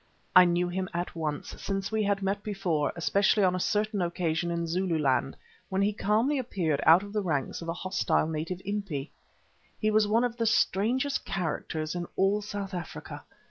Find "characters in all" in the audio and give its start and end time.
11.23-12.41